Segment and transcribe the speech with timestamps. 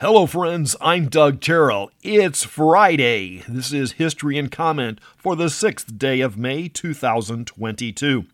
[0.00, 0.76] Hello, friends.
[0.80, 1.90] I'm Doug Terrell.
[2.04, 3.42] It's Friday.
[3.48, 8.26] This is History and Comment for the 6th day of May 2022.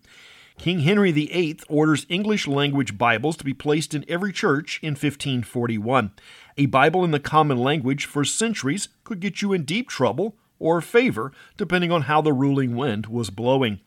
[0.59, 6.13] King Henry VIII orders English language Bibles to be placed in every church in 1541.
[6.59, 10.83] A Bible in the common language for centuries could get you in deep trouble or
[10.83, 13.81] favor, depending on how the ruling wind was blowing.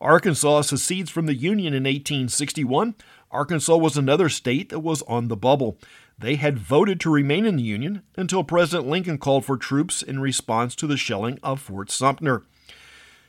[0.00, 2.96] Arkansas secedes from the Union in 1861.
[3.30, 5.78] Arkansas was another state that was on the bubble.
[6.18, 10.20] They had voted to remain in the Union until President Lincoln called for troops in
[10.20, 12.44] response to the shelling of Fort Sumter.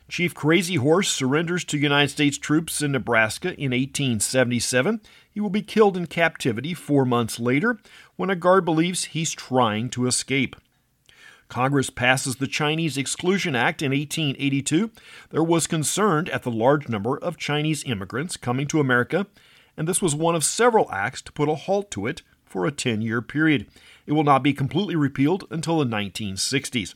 [0.07, 5.01] Chief Crazy Horse surrenders to United States troops in Nebraska in 1877.
[5.31, 7.79] He will be killed in captivity four months later
[8.15, 10.55] when a guard believes he's trying to escape.
[11.47, 14.91] Congress passes the Chinese Exclusion Act in 1882.
[15.31, 19.25] There was concern at the large number of Chinese immigrants coming to America,
[19.75, 22.21] and this was one of several acts to put a halt to it
[22.55, 23.67] for a 10 year period.
[24.05, 26.95] It will not be completely repealed until the 1960s.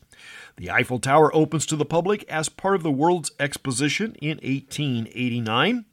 [0.55, 5.83] The Eiffel Tower opens to the public as part of the World's Exposition in 1889.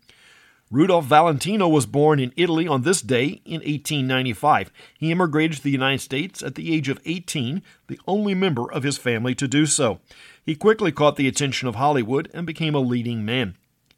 [0.71, 4.71] Rudolph Valentino was born in Italy on this day in 1895.
[4.97, 8.85] He immigrated to the United States at the age of 18, the only member of
[8.85, 9.99] his family to do so.
[10.45, 13.57] He quickly caught the attention of Hollywood and became a leading man.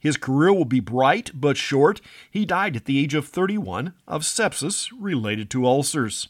[0.09, 2.01] His career will be bright but short.
[2.31, 6.29] He died at the age of 31 of sepsis related to ulcers.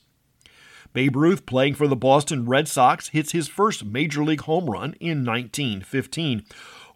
[0.92, 4.94] Babe Ruth, playing for the Boston Red Sox, hits his first major league home run
[4.98, 6.44] in 1915.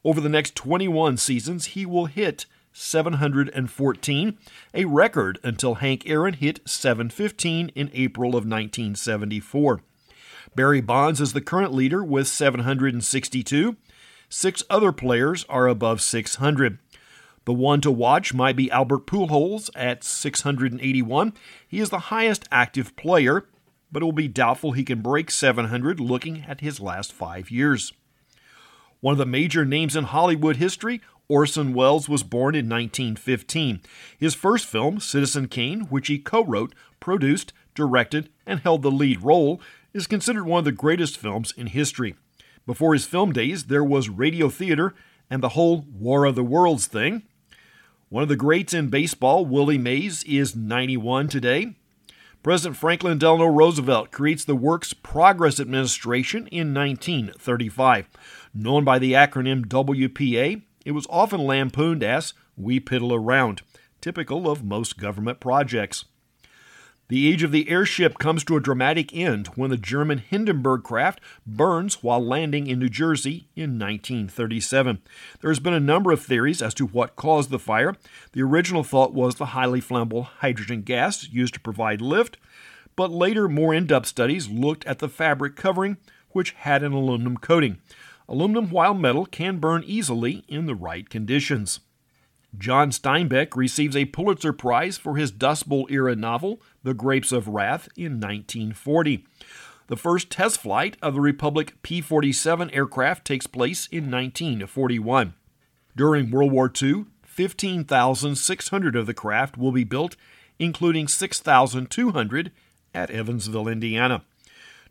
[0.02, 4.38] Over the next 21 seasons, he will hit 714,
[4.74, 9.82] a record until Hank Aaron hit 715 in April of 1974.
[10.56, 13.76] Barry Bonds is the current leader with 762.
[14.34, 16.78] Six other players are above 600.
[17.44, 21.34] The one to watch might be Albert Pujols at 681.
[21.68, 23.44] He is the highest active player,
[23.92, 27.92] but it will be doubtful he can break 700 looking at his last five years.
[29.00, 33.82] One of the major names in Hollywood history, Orson Welles was born in 1915.
[34.16, 39.20] His first film, Citizen Kane, which he co wrote, produced, directed, and held the lead
[39.20, 39.60] role,
[39.92, 42.14] is considered one of the greatest films in history.
[42.66, 44.94] Before his film days, there was radio theater
[45.28, 47.22] and the whole War of the Worlds thing.
[48.08, 51.74] One of the greats in baseball, Willie Mays, is 91 today.
[52.42, 58.08] President Franklin Delano Roosevelt creates the Works Progress Administration in 1935.
[58.52, 63.62] Known by the acronym WPA, it was often lampooned as We Piddle Around,
[64.00, 66.04] typical of most government projects.
[67.12, 71.20] The age of the airship comes to a dramatic end when the German Hindenburg craft
[71.46, 75.02] burns while landing in New Jersey in 1937.
[75.42, 77.98] There has been a number of theories as to what caused the fire.
[78.32, 82.38] The original thought was the highly flammable hydrogen gas used to provide lift,
[82.96, 85.98] but later more in-depth studies looked at the fabric covering
[86.30, 87.78] which had an aluminum coating.
[88.26, 91.80] Aluminum, while metal, can burn easily in the right conditions.
[92.56, 97.48] John Steinbeck receives a Pulitzer Prize for his Dust Bowl era novel, The Grapes of
[97.48, 99.24] Wrath, in 1940.
[99.88, 105.34] The first test flight of the Republic P 47 aircraft takes place in 1941.
[105.96, 110.16] During World War II, 15,600 of the craft will be built,
[110.58, 112.52] including 6,200
[112.94, 114.24] at Evansville, Indiana.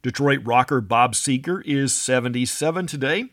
[0.01, 3.29] Detroit rocker Bob Seger is 77 today.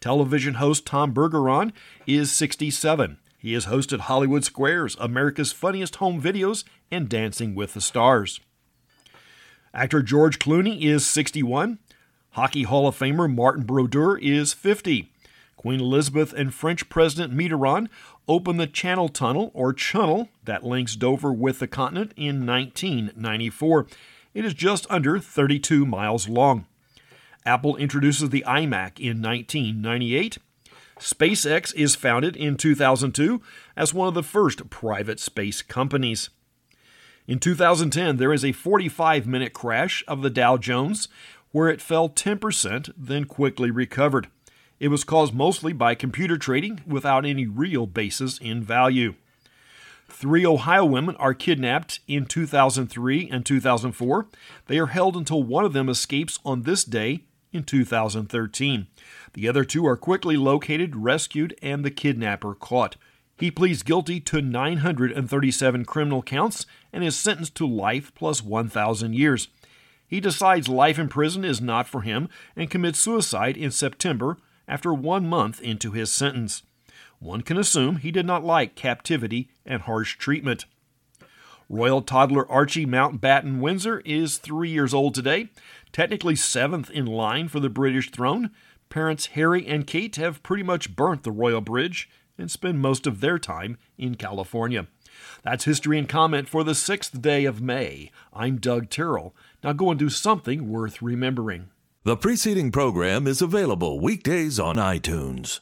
[0.00, 1.72] Television host Tom Bergeron
[2.06, 3.18] is 67.
[3.38, 8.40] He has hosted Hollywood Squares, America's Funniest Home Videos, and Dancing with the Stars.
[9.74, 11.78] Actor George Clooney is 61.
[12.30, 15.10] Hockey Hall of Famer Martin Brodeur is 50.
[15.56, 17.88] Queen Elizabeth and French President Mitterrand
[18.28, 23.86] opened the Channel Tunnel, or Chunnel, that links Dover with the continent in 1994.
[24.34, 26.66] It is just under 32 miles long.
[27.44, 30.38] Apple introduces the iMac in 1998.
[30.98, 33.42] SpaceX is founded in 2002
[33.76, 36.30] as one of the first private space companies.
[37.26, 41.08] In 2010, there is a 45 minute crash of the Dow Jones
[41.52, 44.28] where it fell 10%, then quickly recovered.
[44.78, 49.14] It was caused mostly by computer trading without any real basis in value.
[50.08, 54.28] Three Ohio women are kidnapped in 2003 and 2004.
[54.66, 57.22] They are held until one of them escapes on this day
[57.56, 58.86] in 2013.
[59.32, 62.96] The other two are quickly located, rescued, and the kidnapper caught.
[63.38, 69.48] He pleads guilty to 937 criminal counts and is sentenced to life plus 1,000 years.
[70.06, 74.38] He decides life in prison is not for him and commits suicide in September
[74.68, 76.62] after one month into his sentence.
[77.18, 80.64] One can assume he did not like captivity and harsh treatment.
[81.68, 85.48] Royal toddler Archie Mountbatten Windsor is three years old today,
[85.90, 88.50] technically seventh in line for the British throne.
[88.88, 92.08] Parents Harry and Kate have pretty much burnt the royal bridge
[92.38, 94.86] and spend most of their time in California.
[95.42, 98.12] That's history and comment for the sixth day of May.
[98.32, 99.34] I'm Doug Terrell.
[99.64, 101.70] Now go and do something worth remembering.
[102.04, 105.60] The preceding program is available weekdays on iTunes.